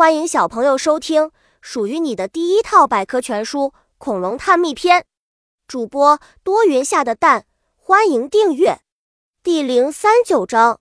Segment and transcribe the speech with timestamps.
[0.00, 1.30] 欢迎小朋友收听
[1.60, 3.64] 属于你的第一套百科全书
[3.98, 5.02] 《恐龙探秘篇》。
[5.68, 7.44] 主播多云下的蛋，
[7.76, 8.80] 欢迎订阅。
[9.42, 10.80] 第零三九章：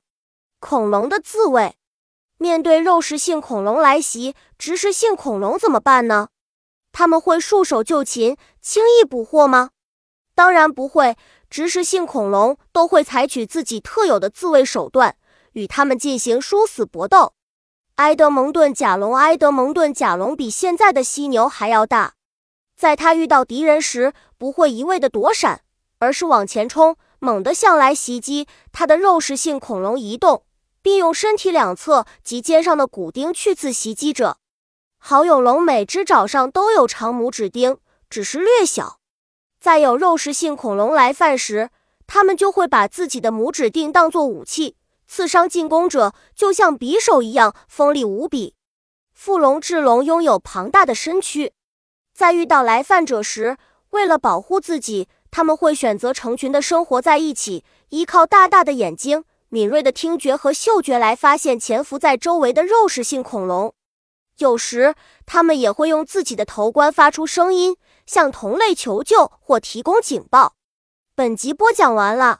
[0.62, 1.76] 恐龙的自卫。
[2.38, 6.30] 面对肉食性恐龙来袭，植食性恐龙怎么办呢？
[6.94, 9.72] 他们会束手就擒，轻易捕获吗？
[10.34, 11.18] 当然不会。
[11.50, 15.18] 植食性恐龙都会采取自己特有的自卫手段，
[15.52, 17.34] 与它们进行殊死搏斗。
[18.00, 22.14] 埃德蒙顿甲龙，埃德蒙顿甲龙比现在的犀牛还要大。
[22.78, 25.64] 在它遇到敌人时，不会一味的躲闪，
[25.98, 28.48] 而是往前冲，猛地向来袭击。
[28.72, 30.46] 它的肉食性恐龙移动，
[30.82, 34.38] 并用身体两侧及肩上的骨钉去刺袭击者。
[34.98, 37.80] 好勇龙每只爪上都有长拇指钉，
[38.10, 39.00] 只是略小。
[39.60, 41.70] 在有肉食性恐龙来犯时，
[42.08, 44.78] 它们就会把自己的拇指钉当作武器，
[45.10, 48.54] 刺伤进攻者，就像匕首一样锋利无比。
[49.12, 51.52] 腹龙智龙拥有庞大的身躯，
[52.14, 53.58] 在遇到来犯者时，
[53.90, 63.74] 为了保护自己，他们会选择成群的生活在一起，依靠大大的眼睛、敏锐的听觉和嗅觉来发现潜伏在周围的肉食性恐龙。
[64.38, 64.94] 有时，
[65.26, 67.76] 它们也会用自己的头冠发出声音。
[68.06, 70.56] 向同类求救或提供警报。
[71.14, 72.40] 本集播讲完了，